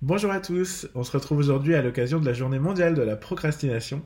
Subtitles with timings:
[0.00, 3.16] Bonjour à tous, on se retrouve aujourd'hui à l'occasion de la journée mondiale de la
[3.16, 4.04] procrastination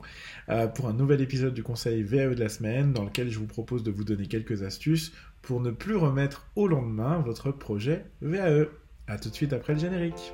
[0.49, 3.45] euh, pour un nouvel épisode du conseil VAE de la semaine dans lequel je vous
[3.45, 5.11] propose de vous donner quelques astuces
[5.43, 8.69] pour ne plus remettre au lendemain votre projet VAE.
[9.05, 10.33] A tout de suite après le générique.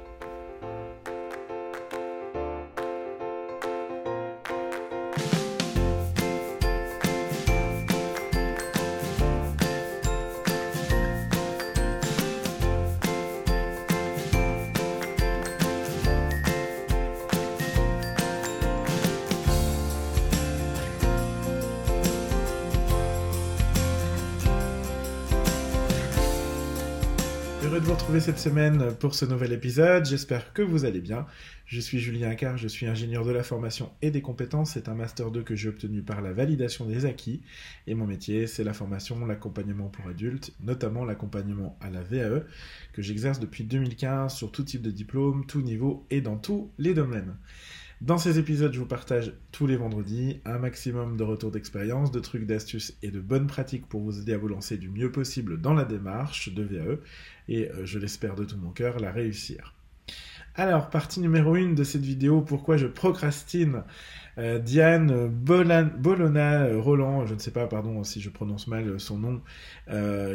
[27.79, 30.05] De vous retrouver cette semaine pour ce nouvel épisode.
[30.05, 31.25] J'espère que vous allez bien.
[31.65, 34.71] Je suis Julien Car, je suis ingénieur de la formation et des compétences.
[34.71, 37.41] C'est un Master 2 que j'ai obtenu par la validation des acquis.
[37.87, 42.43] Et mon métier, c'est la formation, l'accompagnement pour adultes, notamment l'accompagnement à la VAE,
[42.91, 46.93] que j'exerce depuis 2015 sur tout type de diplôme, tout niveau et dans tous les
[46.93, 47.37] domaines.
[48.01, 52.21] Dans ces épisodes, je vous partage tous les vendredis un maximum de retours d'expérience, de
[52.21, 55.59] trucs, d'astuces et de bonnes pratiques pour vous aider à vous lancer du mieux possible
[55.59, 56.99] dans la démarche de VAE
[57.49, 59.73] et, euh, je l'espère de tout mon cœur, la réussir.
[60.55, 63.83] Alors, partie numéro 1 de cette vidéo, pourquoi je procrastine
[64.37, 69.17] euh, Diane Bolona euh, Roland, je ne sais pas, pardon si je prononce mal son
[69.17, 69.41] nom,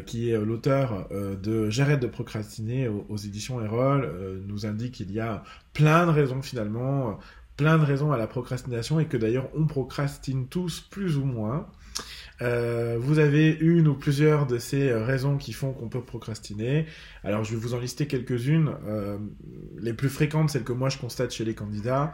[0.05, 5.21] qui est l'auteur de J'arrête de procrastiner aux, aux éditions Erol, nous indique qu'il y
[5.21, 5.43] a
[5.73, 7.19] plein de raisons finalement
[7.57, 11.69] plein de raisons à la procrastination et que d'ailleurs on procrastine tous plus ou moins.
[12.43, 16.87] Euh, vous avez une ou plusieurs de ces raisons qui font qu'on peut procrastiner.
[17.23, 18.75] Alors je vais vous en lister quelques-unes.
[18.87, 19.19] Euh,
[19.79, 22.13] les plus fréquentes, celles que moi je constate chez les candidats.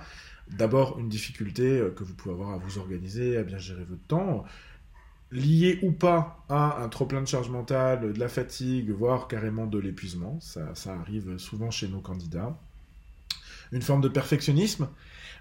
[0.51, 4.07] D'abord une difficulté euh, que vous pouvez avoir à vous organiser, à bien gérer votre
[4.09, 4.45] temps,
[5.31, 9.67] lié ou pas à un trop plein de charge mentale, de la fatigue, voire carrément
[9.67, 10.39] de l'épuisement.
[10.41, 12.59] Ça, ça arrive souvent chez nos candidats.
[13.73, 14.89] Une forme de perfectionnisme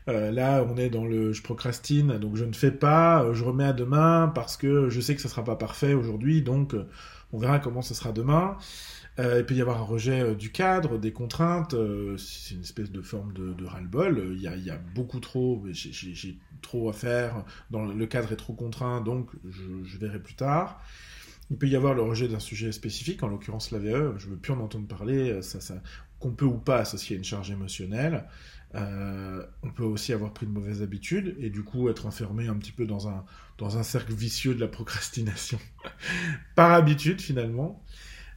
[0.10, 3.44] euh, là, on est dans le je procrastine, donc je ne fais pas, euh, je
[3.44, 6.88] remets à demain parce que je sais que ça sera pas parfait aujourd'hui, donc euh,
[7.32, 8.58] on verra comment ça sera demain.
[9.20, 11.76] il peut y avoir un rejet du cadre, des contraintes,
[12.18, 14.32] c'est une espèce de forme de, ras-le-bol.
[14.34, 19.02] Il y, a, beaucoup trop, j'ai trop à faire, dans le cadre est trop contraint,
[19.02, 20.82] donc je, verrai plus tard.
[21.52, 24.38] Il peut y avoir le rejet d'un sujet spécifique, en l'occurrence la VE, je veux
[24.38, 25.60] plus en entendre parler, ça,
[26.20, 28.26] qu'on peut ou pas associer à une charge émotionnelle.
[28.76, 32.56] Euh, on peut aussi avoir pris de mauvaises habitudes et du coup être enfermé un
[32.56, 33.26] petit peu dans un,
[33.58, 35.60] dans un cercle vicieux de la procrastination.
[36.56, 37.84] Par habitude finalement.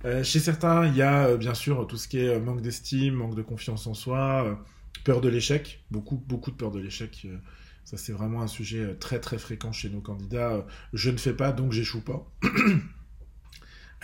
[0.05, 3.15] Euh, chez certains, il y a euh, bien sûr tout ce qui est manque d'estime,
[3.15, 4.59] manque de confiance en soi,
[5.05, 7.27] peur de l'échec, beaucoup, beaucoup de peur de l'échec.
[7.85, 10.67] ça c'est vraiment un sujet très très fréquent chez nos candidats.
[10.93, 12.27] je ne fais pas donc j'échoue pas.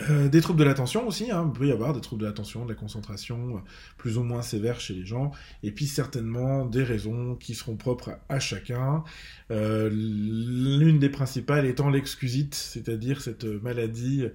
[0.07, 1.51] Euh, des troubles de l'attention aussi, hein.
[1.53, 3.59] il peut y avoir des troubles de l'attention, de la concentration euh,
[3.97, 8.17] plus ou moins sévères chez les gens, et puis certainement des raisons qui seront propres
[8.29, 9.03] à, chacun.
[9.51, 14.25] Euh, l'une des principales étant l'excusite, c'est-à-dire cette maladie,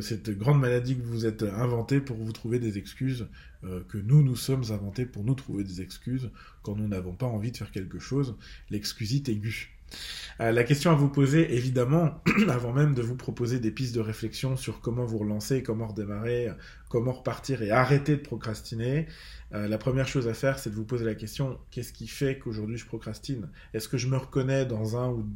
[0.00, 3.26] cette grande maladie que vous êtes inventée pour vous trouver des excuses,
[3.62, 6.30] que nous nous sommes inventés pour nous trouver des excuses
[6.62, 8.36] quand nous n'avons pas envie de faire quelque chose,
[8.70, 9.70] l'excusite aiguë.
[10.40, 14.00] Euh, la question à vous poser, évidemment, avant même de vous proposer des pistes de
[14.00, 16.50] réflexion sur comment vous relancer, comment redémarrer,
[16.88, 19.06] comment repartir et arrêter de procrastiner,
[19.54, 22.38] euh, la première chose à faire, c'est de vous poser la question qu'est-ce qui fait
[22.38, 23.50] qu'aujourd'hui je procrastine?
[23.74, 25.26] Est-ce que je me reconnais dans un ou,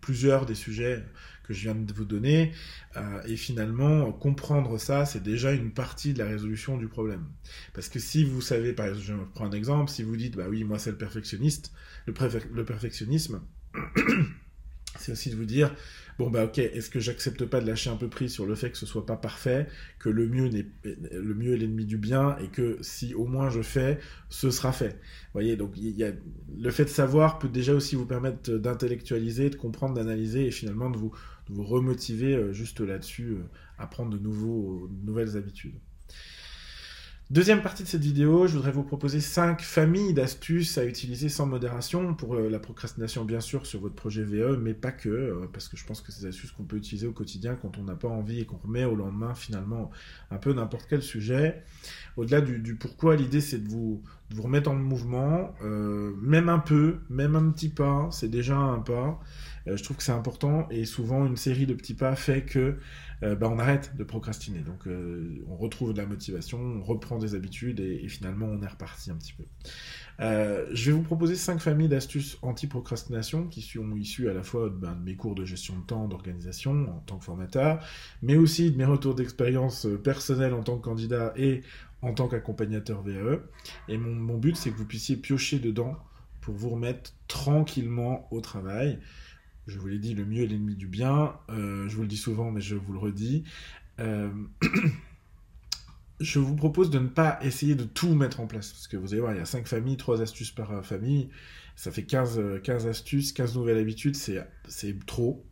[0.00, 1.04] plusieurs des sujets
[1.42, 2.52] que je viens de vous donner?
[2.96, 7.26] Euh, Et finalement, comprendre ça, c'est déjà une partie de la résolution du problème.
[7.74, 10.46] Parce que si vous savez, par exemple, je prends un exemple, si vous dites bah
[10.48, 11.72] oui, moi c'est le perfectionniste,
[12.06, 13.40] le perfectionnisme
[14.98, 15.74] c'est aussi de vous dire
[16.18, 18.70] bon bah ok est-ce que j'accepte pas de lâcher un peu prise sur le fait
[18.70, 19.68] que ce soit pas parfait
[19.98, 24.50] que le mieux est l'ennemi du bien et que si au moins je fais ce
[24.50, 24.90] sera fait.
[24.90, 29.94] Vous voyez donc le fait de savoir peut déjà aussi vous permettre d'intellectualiser de comprendre
[29.94, 31.12] d'analyser et finalement de vous
[31.48, 33.44] de vous remotiver euh, juste là-dessus euh,
[33.78, 35.78] à prendre de nouveaux de nouvelles habitudes
[37.30, 41.44] Deuxième partie de cette vidéo, je voudrais vous proposer 5 familles d'astuces à utiliser sans
[41.44, 45.46] modération pour euh, la procrastination bien sûr sur votre projet VE, mais pas que, euh,
[45.52, 47.82] parce que je pense que c'est des astuces qu'on peut utiliser au quotidien quand on
[47.82, 49.90] n'a pas envie et qu'on remet au lendemain finalement
[50.30, 51.62] un peu n'importe quel sujet.
[52.16, 57.00] Au-delà du, pourquoi, l'idée c'est de vous, vous remettre en mouvement, euh, même un peu,
[57.10, 59.20] même un petit pas, c'est déjà un pas.
[59.66, 62.78] je trouve que c'est important et souvent une série de petits pas fait que
[63.22, 64.60] euh, bah, on arrête de procrastiner.
[64.60, 68.66] Donc euh, on retrouve de la motivation, on reprend des habitudes et, finalement on est
[68.66, 69.44] reparti un petit peu.
[70.20, 74.68] Euh, je vais vous proposer cinq familles d'astuces anti-procrastination qui sont issues à la fois
[74.68, 77.84] ben, de mes cours de gestion de temps, d'organisation en tant que formateur,
[78.22, 81.62] mais aussi de mes retours d'expérience personnelle en tant que candidat et
[82.02, 83.40] en tant qu'accompagnateur VAE.
[83.88, 85.96] Et mon, but, c'est que vous puissiez piocher dedans
[86.40, 88.98] pour vous remettre tranquillement au travail.
[89.68, 91.36] Je vous l'ai dit, le mieux est l'ennemi du bien.
[91.50, 93.44] Euh, je vous le dis souvent, mais je vous le redis.
[94.00, 94.30] Euh,
[96.20, 98.72] je vous propose de ne pas essayer de tout mettre en place.
[98.72, 101.28] Parce que vous allez voir, il y a 5 familles, 3 astuces par famille.
[101.76, 104.16] Ça fait 15, 15 astuces, 15 nouvelles habitudes.
[104.16, 105.44] C'est trop.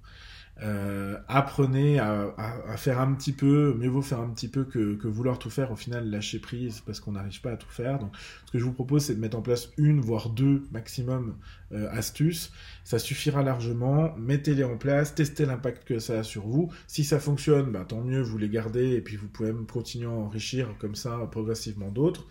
[0.63, 2.35] Euh, apprenez à,
[2.79, 5.77] faire un petit peu, mieux vaut faire un petit peu que, vouloir tout faire, au
[5.77, 7.99] final lâcher prise parce qu'on n'arrive pas à tout faire.
[7.99, 8.13] Donc
[8.47, 11.37] ce que je vous propose c'est de mettre en place une voire deux maximum
[11.73, 12.53] euh, astuces.
[12.85, 16.71] Ça suffira largement, mettez-les en place, testez l'impact que ça a sur vous.
[16.87, 20.11] Si ça fonctionne, bah, tant mieux, vous les gardez et puis vous pouvez continuer à
[20.11, 22.27] enrichir comme ça progressivement d'autres.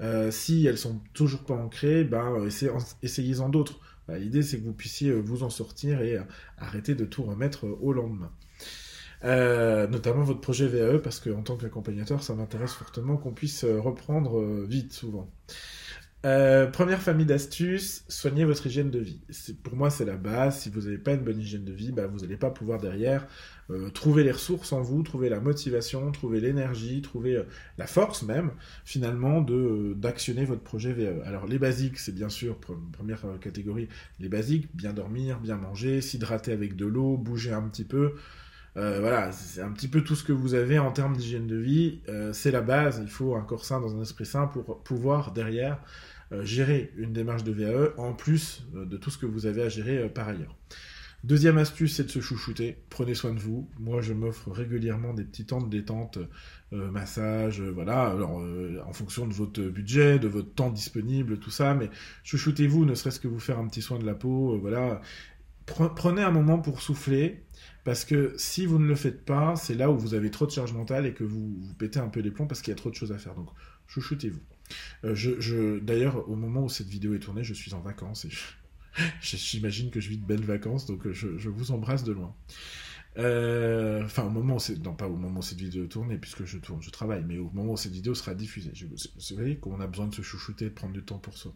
[0.00, 2.32] Euh, si elles sont toujours pas ancrées, bah,
[3.02, 3.80] essayez-en d'autres.
[4.08, 6.22] Bah, l'idée, c'est que vous puissiez euh, vous en sortir et euh,
[6.58, 8.30] arrêter de tout remettre euh, au lendemain.
[9.22, 14.92] notamment votre projet VAE, parce qu'en tant qu'accompagnateur, ça m'intéresse fortement qu'on puisse reprendre vite
[14.92, 15.30] souvent.
[16.24, 19.20] Euh, première famille d'astuces, soignez votre hygiène de vie.
[19.62, 20.60] Pour moi, c'est la base.
[20.60, 23.26] Si vous n'avez pas une bonne hygiène de vie, bah, vous n'allez pas pouvoir derrière
[23.70, 27.42] euh, trouver les ressources en vous, trouver la motivation, trouver l'énergie, trouver euh,
[27.76, 28.52] la force même,
[28.86, 31.22] finalement, de d'actionner votre projet VE.
[31.26, 32.56] Alors, les basiques, c'est bien sûr,
[32.92, 33.88] première catégorie,
[34.18, 38.14] les basiques, bien dormir, bien manger, s'hydrater avec de l'eau, bouger un petit peu.
[38.74, 42.00] voilà, c'est un petit peu tout ce que vous avez en termes d'hygiène de vie.
[42.32, 43.00] c'est la base.
[43.02, 45.78] Il faut un corps sain dans un esprit sain pour pouvoir derrière
[46.42, 49.68] gérer une démarche de VAE en plus euh, de tout ce que vous avez à
[49.68, 50.56] gérer euh, par ailleurs.
[51.22, 52.76] Deuxième astuce, c'est de se chouchouter.
[52.90, 53.70] Prenez soin de vous.
[53.78, 56.18] Moi, je m'offre régulièrement des petits temps de détente,
[56.70, 58.44] massage, voilà, alors,
[58.86, 61.72] en fonction de votre budget, de votre temps disponible, tout ça.
[61.72, 61.88] Mais
[62.24, 65.00] chouchoutez-vous, ne serait-ce que vous faire un petit soin de la peau, voilà.
[65.64, 67.44] Prenez un moment pour souffler,
[67.84, 70.50] parce que si vous ne le faites pas, c'est là où vous avez trop de
[70.50, 72.76] charge mentale et que vous, vous pétez un peu les plombs parce qu'il y a
[72.76, 73.34] trop de choses à faire.
[73.34, 73.48] Donc,
[73.86, 74.40] chouchoutez-vous.
[75.04, 78.30] Euh, je, D'ailleurs, au moment où cette vidéo est tournée, je suis en vacances et
[79.20, 82.34] j'imagine que je vis de belles vacances, donc euh, je, vous embrasse de loin.
[83.16, 86.44] Euh, enfin, au moment où non pas au moment où cette vidéo est tournée, puisque
[86.44, 88.72] je tourne, je travaille, mais au moment où cette vidéo sera diffusée.
[88.80, 91.54] vous voyez qu'on a besoin de se chouchouter, de prendre du temps pour soi.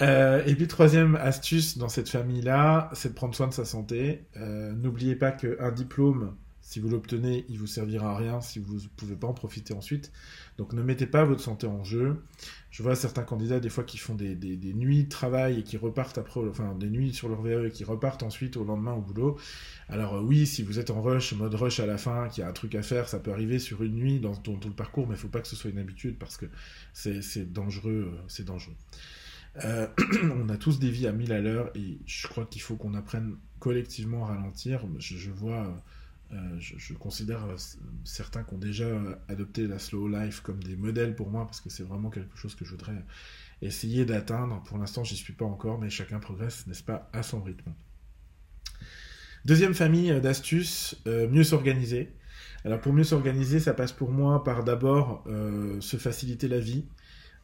[0.00, 4.26] et puis troisième astuce dans cette famille-là, c'est de prendre soin de sa santé.
[4.36, 8.88] N'oubliez pas qu'un diplôme si vous l'obtenez, il vous servira à rien si vous ne
[8.96, 10.12] pouvez pas en profiter ensuite.
[10.58, 12.22] Donc ne mettez pas votre santé en jeu.
[12.70, 14.36] Je vois certains candidats des fois qui font des,
[14.72, 17.82] nuits de travail et qui repartent après, enfin des nuits sur leur VE et qui
[17.82, 19.38] repartent ensuite au lendemain au boulot.
[19.88, 22.44] Alors euh, oui, si vous êtes en rush, mode rush à la fin, qu'il y
[22.44, 25.08] a un truc à faire, ça peut arriver sur une nuit dans, tout le parcours,
[25.08, 26.46] mais il ne faut pas que ce soit une habitude parce que
[26.92, 28.76] c'est dangereux, euh, c'est dangereux.
[29.64, 29.88] Euh,
[30.36, 32.94] on a tous des vies à 1000 à l'heure et je crois qu'il faut qu'on
[32.94, 34.86] apprenne collectivement à ralentir.
[34.98, 35.82] je vois
[36.32, 37.56] euh, je, considère euh,
[38.04, 38.86] certains qui ont déjà
[39.28, 42.54] adopté la slow life comme des modèles pour moi parce que c'est vraiment quelque chose
[42.54, 43.04] que je voudrais
[43.60, 44.62] essayer d'atteindre.
[44.64, 47.72] Pour l'instant, j'y suis pas encore, mais chacun progresse, n'est-ce pas, à son rythme.
[49.44, 52.14] Deuxième famille d'astuces, euh, mieux s'organiser.
[52.64, 55.24] Alors pour mieux s'organiser, ça passe pour moi par d'abord
[55.80, 56.86] se faciliter la vie.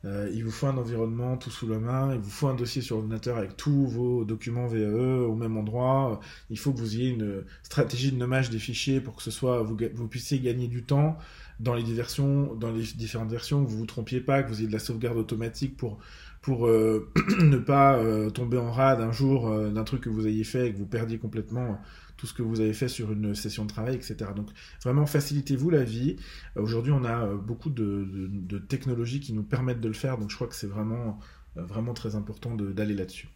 [0.04, 2.82] Euh, il vous faut un environnement tout sous la main, il vous faut un dossier
[2.82, 6.20] sur ordinateur avec tous vos documents VAE au même endroit.
[6.50, 9.62] Il faut que vous ayez une stratégie de nommage des fichiers pour que ce soit
[9.62, 9.76] vous,
[10.08, 11.18] puissiez gagner du temps
[11.58, 14.68] dans les versions, dans les différentes versions, que vous vous trompiez pas, que vous ayez
[14.68, 15.98] de la sauvegarde automatique pour
[16.40, 17.10] pour euh,
[17.40, 20.72] ne pas euh, tomber en rade un jour d'un truc que vous ayez fait et
[20.72, 21.80] que vous perdiez complètement
[22.18, 24.16] tout ce que vous avez fait sur une session de travail, etc.
[24.36, 24.50] Donc
[24.82, 26.16] vraiment facilitez-vous la vie.
[26.56, 30.28] Euh, aujourd'hui, on a euh, beaucoup de, technologies qui nous permettent de le faire, donc
[30.28, 31.18] je crois que c'est vraiment,
[31.56, 33.28] euh, vraiment très important d'aller là-dessus.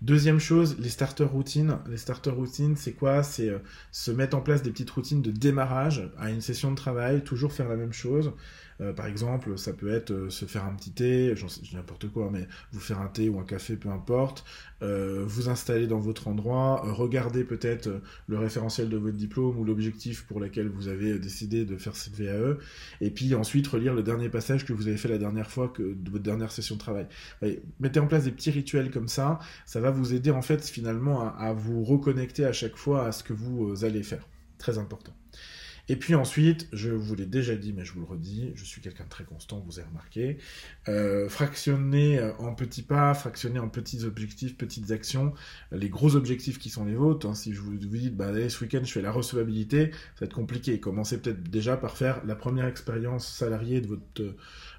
[0.00, 1.78] Deuxième chose, les starter routines.
[1.88, 3.22] Les starter routines, c'est quoi?
[3.22, 3.50] C'est
[3.90, 7.52] se mettre en place des petites routines de démarrage à une session de travail, toujours
[7.52, 8.32] faire la même chose.
[8.80, 12.08] Euh, par exemple, ça peut être euh, se faire un petit thé, j'en sais n'importe
[12.08, 14.44] quoi, mais vous faire un thé ou un café, peu importe,
[14.82, 20.26] euh, vous installer dans votre endroit, regarder peut-être le référentiel de votre diplôme ou l'objectif
[20.26, 22.58] pour lequel vous avez décidé de faire cette VAE,
[23.00, 26.10] et puis ensuite relire le dernier passage que vous avez fait la dernière fois de
[26.10, 27.06] votre dernière session de travail.
[27.80, 31.34] mettez en place des petits rituels comme ça, ça va vous aider en fait finalement
[31.36, 34.28] à vous reconnecter à chaque fois à ce que vous allez faire.
[34.58, 35.12] Très important.
[35.88, 38.80] Et puis ensuite, je vous l'ai déjà dit, mais je vous le redis, je suis
[38.80, 40.38] quelqu'un de très constant, vous avez remarqué.
[40.88, 45.34] Euh, fractionner euh, en petits pas, fractionner en petits objectifs, petites actions,
[45.72, 47.26] les gros objectifs qui sont les vôtres.
[47.26, 47.34] Hein.
[47.34, 50.34] si je vous, dis, bah, allez, ce week-end, je fais la recevabilité, ça va être
[50.34, 50.80] compliqué.
[50.80, 54.36] Commencez peut-être déjà par faire la première expérience salariée de votre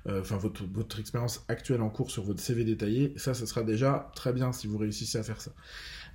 [0.08, 4.12] enfin votre, votre expérience actuelle en cours sur votre CV détaillé, ça, ce sera déjà
[4.16, 5.52] très bien si vous réussissez à faire ça.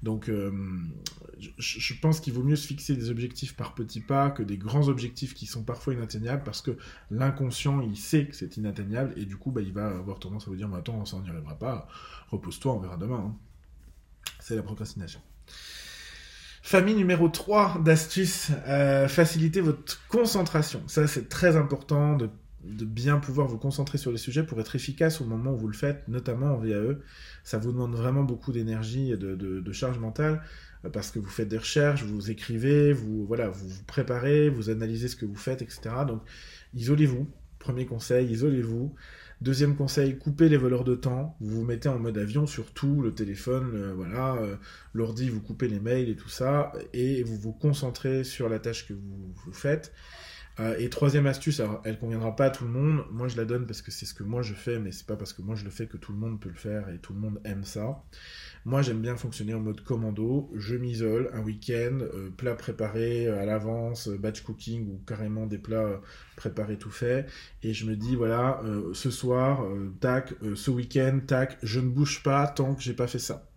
[0.02, 4.42] Donc, je, je, pense qu'il vaut mieux se fixer des objectifs par petits pas que
[4.42, 6.76] des grands objectifs qui sont parfois inatteignables parce que
[7.11, 10.50] l'inconscient, il sait que c'est inatteignable et du coup, bah, il va avoir tendance à
[10.50, 11.88] vous dire, mais attends, ça n'y arrivera pas,
[12.30, 13.25] repose-toi, on verra demain.
[13.26, 13.37] Hein.
[14.38, 15.21] C'est la procrastination.
[16.62, 20.83] Famille numéro 3 d'astuces, euh, faciliter votre concentration.
[20.87, 22.30] Ça, c'est très important de,
[22.64, 25.75] bien pouvoir vous concentrer sur les sujets pour être efficace au moment où vous le
[25.75, 26.99] faites, notamment en VAE.
[27.45, 30.43] Ça vous demande vraiment beaucoup d'énergie et de, charge mentale
[30.85, 34.69] euh, parce que vous faites des recherches, vous écrivez, vous, voilà, vous vous préparez, vous
[34.69, 35.81] analysez ce que vous faites, etc.
[36.07, 36.23] Donc,
[36.75, 37.29] isolez-vous.
[37.59, 38.95] Premier conseil, isolez-vous.
[39.43, 41.37] Deuxième conseil, coupez les voleurs de temps.
[41.40, 44.57] Vous vous mettez en mode avion sur tout, le téléphone, voilà, euh,
[44.93, 48.87] l'ordi, vous coupez les mails et tout ça, et vous vous concentrez sur la tâche
[48.87, 49.93] que vous, vous faites.
[50.59, 53.04] Euh, et troisième astuce, alors elle conviendra pas à tout le monde.
[53.11, 55.16] Moi, je la donne parce que c'est ce que moi je fais, mais c'est pas
[55.16, 57.12] parce que moi je le fais que tout le monde peut le faire et tout
[57.12, 58.02] le monde aime ça.
[58.66, 60.50] Moi, j'aime bien fonctionner en mode commando.
[60.54, 66.00] Je m'isole un week-end, euh, plat préparé à l'avance, batch cooking ou carrément des plats
[66.37, 67.26] préparés tout fait.
[67.62, 71.88] Et je me dis, voilà, euh, ce soir, euh, tac, ce week-end, tac, je ne
[71.88, 73.50] bouge pas tant que j'ai pas fait ça.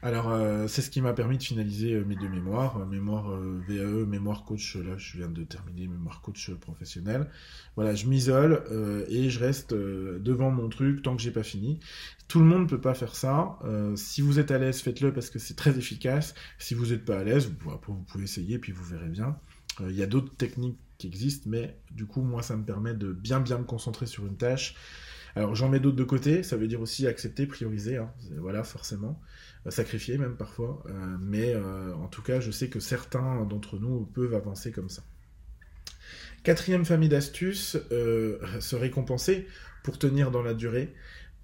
[0.00, 3.30] Alors, euh, c'est ce qui m'a permis de finaliser euh, mes deux mémoires, euh, mémoire
[3.68, 7.28] VAE, mémoire coach, là je viens de terminer mémoire coach professionnel.
[7.74, 8.62] Voilà, je m'isole
[9.08, 11.80] et je reste devant mon truc tant que j'ai pas fini.
[12.28, 13.58] Tout le monde ne peut pas faire ça.
[13.96, 16.34] si vous êtes à l'aise, faites-le parce que c'est très efficace.
[16.58, 19.36] Si vous n'êtes pas à l'aise, vous, vous pouvez essayer puis vous verrez bien.
[19.80, 23.12] Il y a d'autres techniques qui existent, mais du coup, moi, ça me permet de
[23.12, 24.74] bien bien me concentrer sur une tâche.
[25.36, 28.10] Alors j'en mets d'autres de côté, ça veut dire aussi accepter, prioriser, hein.
[28.38, 29.20] voilà forcément.
[29.66, 30.82] Euh, sacrifier même parfois.
[30.86, 34.88] Euh, mais euh, en tout cas, je sais que certains d'entre nous peuvent avancer comme
[34.88, 35.02] ça.
[36.44, 39.46] Quatrième famille d'astuces, se récompenser
[39.82, 40.94] pour tenir dans la durée.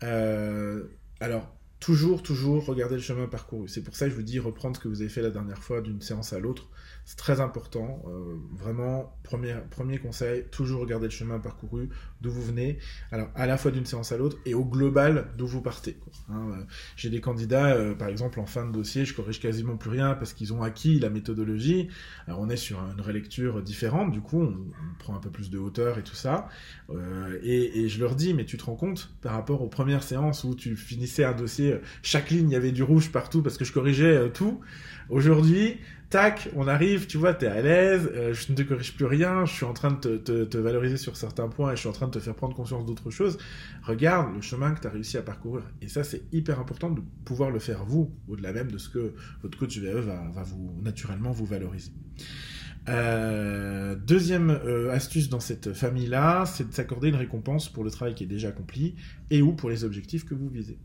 [0.00, 3.68] alors, toujours, toujours regarder le chemin parcouru.
[3.68, 5.62] C'est pour ça que je vous dis reprendre ce que vous avez fait la dernière
[5.62, 6.66] fois d'une séance à l'autre.
[7.04, 8.02] C'est très important.
[8.08, 11.90] Euh, vraiment, premier, premier conseil, toujours regarder le chemin parcouru,
[12.22, 12.78] d'où vous venez.
[13.12, 15.98] Alors, à la fois d'une séance à l'autre et au global d'où vous partez.
[16.30, 16.64] Hein, euh,
[16.96, 20.14] J'ai des candidats, euh, par exemple, en fin de dossier, je corrige quasiment plus rien
[20.14, 21.88] parce qu'ils ont acquis la méthodologie.
[22.26, 24.56] Alors, on est sur une relecture différente, du coup, on,
[24.98, 26.48] prend un peu plus de hauteur et tout ça.
[27.42, 30.44] Et, et, je leur dis, mais tu te rends compte, par rapport aux premières séances
[30.44, 33.64] où tu finissais un dossier, chaque ligne, il y avait du rouge partout parce que
[33.64, 34.60] je corrigeais tout.
[35.10, 35.78] Aujourd'hui,
[36.14, 39.44] tac, on arrive, tu vois, t'es à l'aise, euh, je ne te corrige plus rien,
[39.46, 42.06] je suis en train de te, valoriser sur certains points et je suis en train
[42.06, 43.36] de te faire prendre conscience d'autres choses.
[43.82, 45.64] Regarde le chemin que tu as réussi à parcourir.
[45.82, 49.12] Et ça, c'est hyper important de pouvoir le faire vous, au-delà même de ce que
[49.42, 51.90] votre coach VE va, va vous naturellement vous valoriser.
[52.86, 58.14] Euh, deuxième euh, astuce dans cette famille-là, c'est de s'accorder une récompense pour le travail
[58.14, 58.94] qui est déjà accompli
[59.30, 60.78] et ou pour les objectifs que vous visez.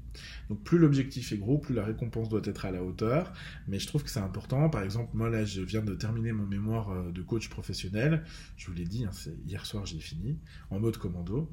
[0.49, 3.33] Donc plus l'objectif est gros, plus la récompense doit être à la hauteur.
[3.67, 4.69] Mais je trouve que c'est important.
[4.69, 8.23] Par exemple, moi là, je viens de terminer mon mémoire euh, de coach professionnel.
[8.55, 9.11] Je vous l'ai dit, hein,
[9.45, 10.39] hier soir j'ai fini
[10.69, 11.49] en mode commando.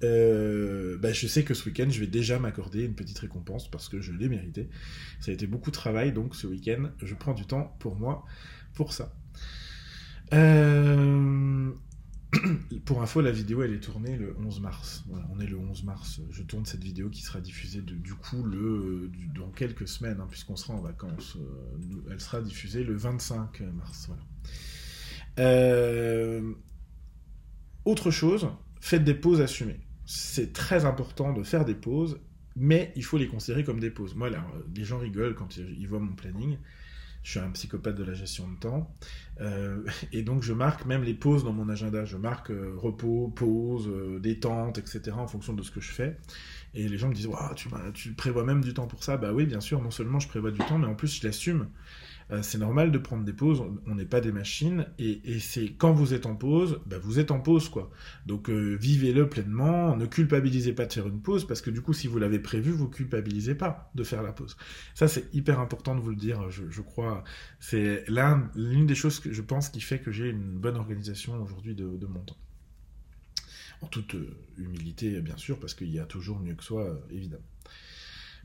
[0.00, 4.00] bah, je sais que ce week-end, je vais déjà m'accorder une petite récompense parce que
[4.00, 4.70] je l'ai mérité.
[5.20, 8.24] Ça a été beaucoup de travail, donc ce week-end, je prends du temps pour moi,
[8.72, 9.12] pour ça.
[10.32, 11.70] Euh,
[12.84, 15.04] pour info, la vidéo elle est tournée le 11 mars.
[15.30, 16.20] on est le 11 mars.
[16.30, 18.44] Je tourne cette vidéo qui sera diffusée du coup
[19.34, 21.36] dans quelques semaines, hein, puisqu'on sera en vacances.
[21.36, 24.10] Euh, elle sera diffusée le 25 mars.
[25.38, 26.52] Euh,
[27.84, 28.48] autre chose,
[28.80, 29.80] faites des pauses assumées.
[30.06, 32.20] C'est très important de faire des pauses,
[32.54, 34.14] mais il faut les considérer comme des pauses.
[34.14, 36.58] Moi, là, les gens rigolent quand ils voient mon planning
[37.26, 38.94] je suis un psychopathe de la gestion de temps.
[39.40, 42.04] Euh, et donc, je marque même les pauses dans mon agenda.
[42.04, 45.10] Je marque euh, repos, pause, euh, détente, etc.
[45.10, 46.16] en fonction de ce que je fais.
[46.74, 49.44] Et les gens me disent, tu, tu prévois même du temps pour ça Bah oui,
[49.44, 51.66] bien sûr, non seulement je prévois du temps, mais en plus, je l'assume.
[52.32, 55.92] Euh, c'est normal de prendre des pauses, on n'est pas des machines, et, c'est quand
[55.92, 57.90] vous êtes en pause, bah, vous êtes en pause, quoi.
[58.26, 61.92] Donc euh, vivez-le pleinement, ne culpabilisez pas de faire une pause, parce que du coup,
[61.92, 64.56] si vous l'avez prévu, vous culpabilisez pas de faire la pause.
[64.94, 67.22] Ça, c'est hyper important de vous le dire, je, crois.
[67.60, 71.74] C'est l'une des choses que je pense qui fait que j'ai une bonne organisation aujourd'hui
[71.74, 72.36] de, mon temps.
[73.82, 77.44] En toute euh, humilité, bien sûr, parce qu'il y a toujours mieux que soi, évidemment.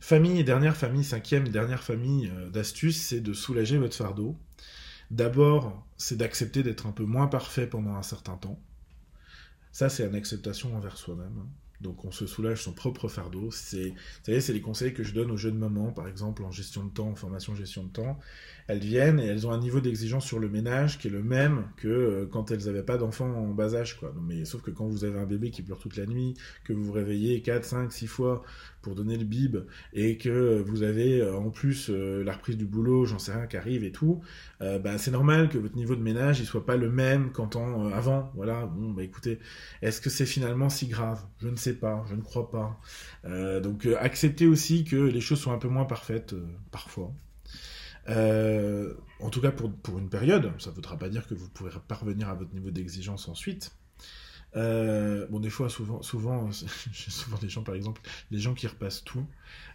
[0.02, 4.36] Famille et dernière famille, cinquième et dernière famille euh, d'astuces, c'est de soulager votre fardeau.
[5.12, 8.60] D'abord, c'est d'accepter d'être un peu moins parfait pendant un certain temps.
[9.72, 11.46] Ça, c'est une acceptation envers soi-même.
[11.82, 13.50] Donc on se soulage son propre fardeau.
[13.52, 16.92] C'est, c'est les conseils que je donne aux jeunes mamans, par exemple en gestion de
[16.92, 18.20] temps, en formation gestion de temps.
[18.68, 21.66] Elles viennent et elles ont un niveau d'exigence sur le ménage qui est le même
[21.78, 24.14] que euh, quand elles n'avaient pas d'enfants en bas âge, quoi.
[24.22, 26.84] Mais sauf que quand vous avez un bébé qui pleure toute la nuit, que vous
[26.84, 28.44] vous réveillez 4, 5, 6 fois
[28.82, 29.58] pour donner le bib
[29.94, 33.48] et que vous avez euh, en plus euh, la reprise du boulot, j'en sais rien,
[33.48, 34.22] qui arrive et tout,
[34.60, 37.88] bah, c'est normal que votre niveau de ménage il soit pas le même qu'en temps
[37.92, 38.32] avant.
[38.36, 38.68] Voilà.
[38.68, 39.40] Bon, bah écoutez,
[39.82, 41.24] est-ce que c'est finalement si grave?
[41.42, 42.80] Je ne sais pas, je ne crois pas.
[43.62, 46.36] donc acceptez aussi que les choses sont un peu moins parfaites
[46.72, 47.14] parfois.
[48.10, 51.50] Euh, en tout cas pour, pour une période, ça ne voudra pas dire que vous
[51.50, 53.76] pourrez parvenir à votre niveau d'exigence ensuite.
[54.58, 56.52] Euh, bon, des fois, souvent, souvent,
[56.94, 58.02] souvent des gens, par exemple,
[58.32, 59.26] les gens qui repassent tout,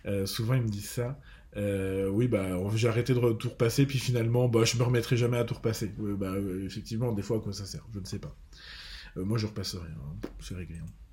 [0.07, 1.19] euh, souvent ils me disent ça.
[1.57, 5.45] oui, bah, j'ai arrêté de tout repasser, puis finalement, bah, je me remettrai jamais à
[5.45, 5.93] tout repasser.
[5.99, 6.35] bah,
[6.65, 7.87] effectivement, des fois, à quoi ça sert?
[7.95, 8.37] Je ne sais pas.
[9.17, 10.29] moi, je repasse rien, hein.
[10.41, 10.79] c'est réglé.
[10.79, 11.06] Hein.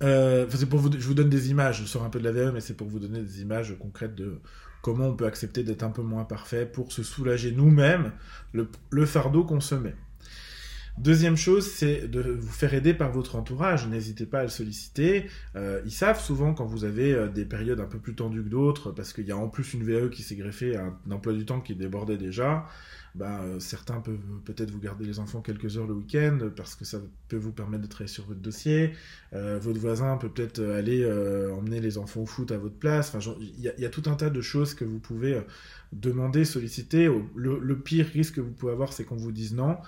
[0.00, 2.52] C'est pour vous, je vous donne des images, je sors un peu de la VE,
[2.52, 4.40] mais c'est pour vous donner des images concrètes de
[4.86, 8.12] comment on peut accepter d'être un peu moins parfait pour se soulager nous-mêmes
[8.52, 9.96] le, fardeau qu'on se met.
[10.96, 13.88] Deuxième chose, c'est de vous faire aider par votre entourage.
[13.88, 15.26] N'hésitez pas à le solliciter.
[15.56, 18.48] Euh, ils savent souvent quand vous avez euh, des périodes un peu plus tendues que
[18.48, 21.32] d'autres, parce qu'il y a en plus une VE qui s'est greffée à un emploi
[21.32, 22.66] du temps qui débordait déjà.
[23.16, 26.84] Bah, euh, certains peuvent peut-être vous garder les enfants quelques heures le week-end parce que
[26.84, 28.92] ça peut vous permettre de travailler sur votre dossier.
[29.32, 33.14] Euh, votre voisin peut peut-être aller euh, emmener les enfants au foot à votre place.
[33.14, 35.40] Enfin, il y, a tout un tas de choses que vous pouvez
[35.92, 37.10] demander, solliciter.
[37.34, 39.78] Le, pire risque que vous pouvez avoir, c'est qu'on vous dise non.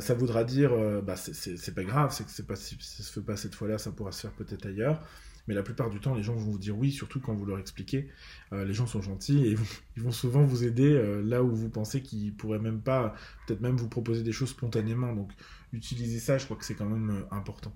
[0.00, 3.54] ça voudra dire, bah, c'est pas grave, c'est que si ça se fait pas cette
[3.54, 5.02] fois-là, ça pourra se faire peut-être ailleurs.
[5.46, 7.58] Mais la plupart du temps, les gens vont vous dire oui, surtout quand vous leur
[7.58, 8.08] expliquez.
[8.52, 9.56] Euh, les gens sont gentils et
[9.96, 13.14] ils vont souvent vous aider euh, là où vous pensez qu'ils pourraient même pas,
[13.46, 15.12] peut-être même vous proposer des choses spontanément.
[15.14, 15.30] Donc,
[15.72, 17.72] utilisez ça, je crois que c'est quand même euh, important.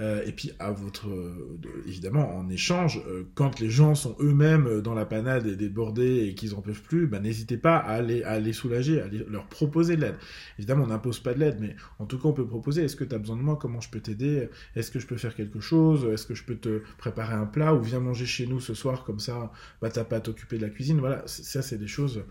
[0.00, 4.80] Euh, et puis, à votre, euh, évidemment, en échange, euh, quand les gens sont eux-mêmes
[4.80, 8.22] dans la panade et débordés et qu'ils en peuvent plus, bah, n'hésitez pas à les,
[8.22, 10.16] à les soulager, à leur proposer de l'aide.
[10.58, 12.84] Évidemment, on n'impose pas de l'aide, mais en tout cas, on peut proposer.
[12.84, 13.58] Est-ce que tu as besoin de moi?
[13.60, 14.48] Comment je peux t'aider?
[14.74, 16.06] Est-ce que je peux faire quelque chose?
[16.06, 17.74] Est-ce que je peux te préparer un plat?
[17.74, 19.52] Ou viens manger chez nous ce soir comme ça
[19.82, 20.98] bah, T'as pas à t'occuper de la cuisine.
[20.98, 22.22] Voilà, ça, c'est des choses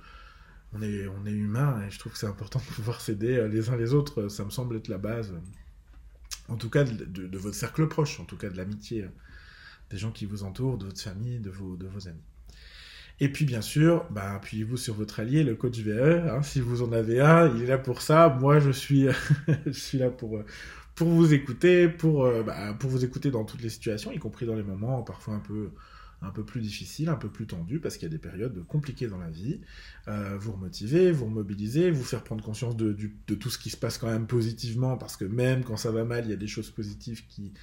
[0.74, 3.70] on est, on est humain et je trouve que c'est important de pouvoir s'aider les
[3.70, 4.28] uns les autres.
[4.30, 5.34] Ça me semble être la base
[6.50, 9.08] en tout cas de, votre cercle proche, en tout cas de l'amitié, euh,
[9.90, 11.78] des gens qui vous entourent, de votre famille, de vos,
[12.08, 12.22] amis.
[13.20, 16.30] Et puis bien sûr, bah, appuyez-vous sur votre allié, le coach VE.
[16.30, 18.30] Hein, si vous en avez un, il est là pour ça.
[18.40, 19.08] Moi, je suis,
[19.72, 20.46] suis là pour, euh,
[20.96, 24.56] pour vous écouter, euh, bah, pour vous écouter dans toutes les situations, y compris dans
[24.56, 25.72] les moments parfois un peu,
[26.22, 29.08] un peu plus difficiles, un peu plus tendus, parce qu'il y a des périodes compliquées
[29.08, 29.62] dans la vie.
[30.08, 33.98] Euh, vous remotiver, vous remobiliser, vous faire prendre conscience de, tout ce qui se passe
[33.98, 36.70] quand même positivement, parce que même quand ça va mal, il y a des choses
[36.72, 37.54] positives qui,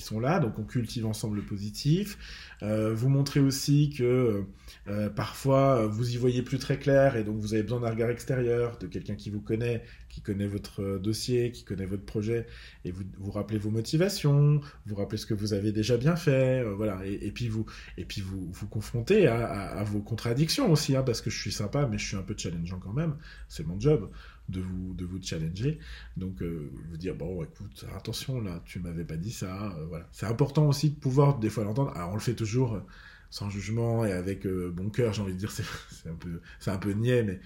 [0.00, 2.18] sont là, donc on cultive ensemble le positif.
[2.62, 4.44] Euh, vous montrez aussi que
[4.88, 8.10] euh, parfois vous y voyez plus très clair et donc vous avez besoin d'un regard
[8.10, 9.82] extérieur, de quelqu'un qui vous connaît,
[10.16, 12.46] qui connaît votre dossier, qui connaît votre projet,
[12.86, 16.64] et vous vous rappelez vos motivations, vous rappelez ce que vous avez déjà bien fait,
[16.64, 17.66] euh, voilà, et, puis vous
[17.98, 21.86] et puis vous vous confrontez à, vos contradictions aussi, hein, parce que je suis sympa,
[21.86, 23.18] mais je suis un peu challengeant quand même,
[23.50, 24.10] c'est mon job
[24.48, 25.80] de vous, de vous challenger.
[26.16, 29.74] Donc, euh, vous dire, bon, écoute, attention, là, tu m'avais pas dit ça.
[29.76, 30.08] Euh, voilà.
[30.12, 31.92] C'est important aussi de pouvoir, des fois, l'entendre.
[31.94, 32.80] Alors, on le fait toujours
[33.30, 35.64] sans jugement et avec bon cœur, j'ai envie de dire, c'est
[36.70, 37.40] un peu, niais, mais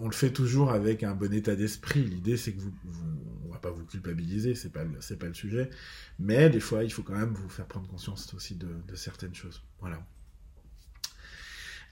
[0.00, 2.04] on le fait toujours avec un bon état d'esprit.
[2.04, 2.72] L'idée, c'est que vous,
[3.46, 5.70] on va pas vous culpabiliser, c'est pas, pas le sujet,
[6.18, 9.62] mais des fois, il faut quand même vous faire prendre conscience aussi de, certaines choses.
[9.80, 10.04] Voilà.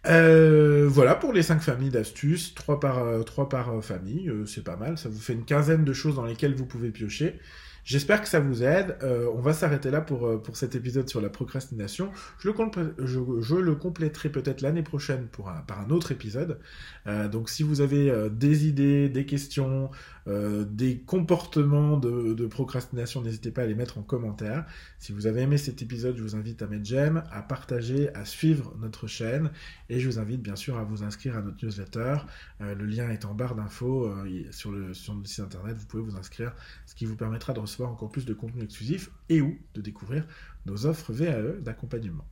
[0.06, 4.64] Euh, voilà pour les cinq familles d'astuces, trois par, euh, trois par euh, famille, c'est
[4.64, 7.40] pas mal, ça vous fait une quinzaine de choses dans lesquelles vous pouvez piocher.
[7.84, 8.96] J'espère que ça vous aide.
[9.02, 12.10] Euh, on va s'arrêter là pour, euh, pour cet épisode sur la procrastination.
[12.38, 16.58] Je le, compléterai peut-être l'année prochaine pour par un autre épisode.
[17.06, 19.90] Euh, donc si vous avez des idées, des questions,
[20.26, 24.64] des comportements de, de procrastination, n'hésitez pas à les mettre en commentaire.
[24.98, 28.24] Si vous avez aimé cet épisode, je vous invite à mettre j'aime, à partager, à
[28.24, 29.50] suivre notre chaîne
[29.90, 32.16] et je vous invite bien sûr à vous inscrire à notre newsletter.
[32.60, 34.10] le lien est en barre d'infos
[34.50, 35.76] sur, le, sur notre site internet.
[35.76, 36.54] Vous pouvez vous inscrire,
[36.86, 40.26] ce qui vous permettra de recevoir encore plus de contenu exclusif et ou de découvrir
[40.66, 42.24] nos offres VAE d'accompagnement.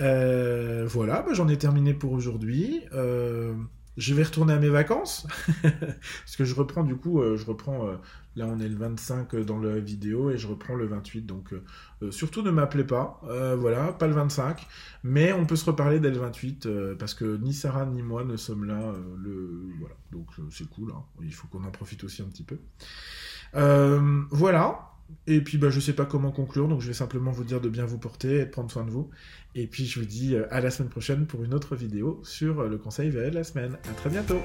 [0.00, 2.82] Euh, voilà, bah, j'en ai terminé pour aujourd'hui.
[2.92, 3.54] Euh,
[3.96, 5.26] je vais retourner à mes vacances
[5.62, 7.86] parce que je reprends du coup, euh, je reprends.
[8.34, 11.22] là, on est le 25 dans la vidéo et je reprends le 28.
[11.22, 11.54] Donc,
[12.10, 13.20] surtout ne m'appelez pas.
[13.56, 14.66] voilà, pas le 25,
[15.04, 16.68] mais on peut se reparler dès le 28
[16.98, 18.92] parce que ni Sarah ni moi ne sommes là.
[19.16, 20.90] le voilà, donc c'est cool.
[20.90, 21.04] Hein.
[21.22, 22.58] Il faut qu'on en profite aussi un petit peu.
[23.56, 24.90] Euh, voilà.
[25.26, 27.68] Et puis bah, je sais pas comment conclure, donc je vais simplement vous dire de
[27.68, 29.10] bien vous porter et de prendre soin de vous.
[29.54, 32.60] Et puis je vous dis euh, à la semaine prochaine pour une autre vidéo sur
[32.60, 33.78] euh, le conseil VL la semaine.
[33.88, 34.40] À très bientôt